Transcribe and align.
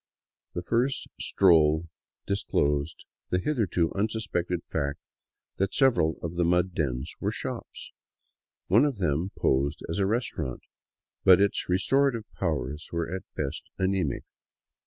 The 0.55 0.63
first 0.63 1.07
stroll 1.19 1.87
disclosed 2.25 3.05
the 3.29 3.37
hitherto 3.37 3.93
unsuspected 3.93 4.63
fact 4.63 4.97
that 5.57 5.75
several 5.75 6.17
of 6.23 6.33
the 6.37 6.43
mud 6.43 6.73
dens 6.73 7.13
were 7.19 7.29
shops. 7.31 7.91
One 8.65 8.83
of 8.83 8.97
them 8.97 9.29
posed 9.37 9.83
as 9.87 9.99
a 9.99 10.07
restaurant, 10.07 10.63
but 11.23 11.39
its 11.39 11.69
restorative 11.69 12.23
powers 12.31 12.89
were 12.91 13.13
at 13.15 13.21
best 13.35 13.69
anemic. 13.77 14.23